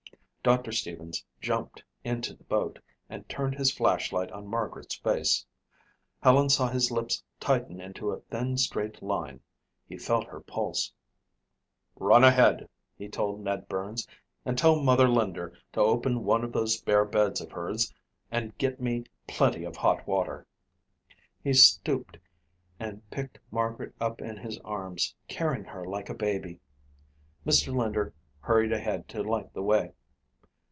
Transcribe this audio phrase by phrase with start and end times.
[0.43, 5.45] Doctor Stevens jumped into the boat and turned his flashlight on Margaret's face.
[6.23, 9.41] Helen saw his lips tighten into a thin straight line.
[9.87, 10.91] He felt her pulse.
[11.95, 12.67] "Run ahead,"
[12.97, 14.07] he told Ned Burns,
[14.43, 17.93] "and tell Mother Linder to open one of those spare beds of hers
[18.31, 20.47] and get me plenty of hot water."
[21.43, 22.17] He stooped
[22.79, 26.59] and picked Margaret up in his arms, carrying her like a baby.
[27.45, 27.71] Mr.
[27.75, 29.93] Linder hurried ahead to light the way.